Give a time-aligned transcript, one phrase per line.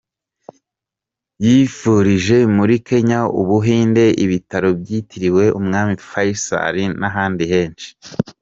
[1.45, 7.89] Yivurije muri Kenya, Ubuhinde, Ibitaro byitiriwe umwami Fayisali n'ahandi henshi.